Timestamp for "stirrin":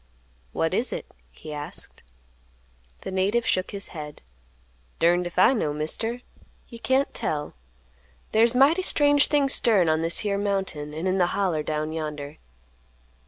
9.53-9.89